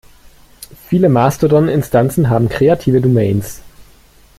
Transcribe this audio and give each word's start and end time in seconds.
Viele 0.87 1.09
Mastodon-Instanzen 1.09 2.27
haben 2.31 2.49
kreative 2.49 3.01
Domains. 3.01 3.61